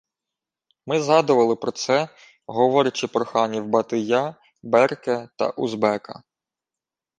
Ми 0.85 1.01
згадували 1.03 1.55
про 1.55 1.71
це, 1.71 2.09
говорячи 2.45 3.07
про 3.07 3.25
ханів 3.25 3.67
Батия, 3.69 4.35
Берке 4.63 5.29
та 5.37 5.49
Узбека 5.49 6.23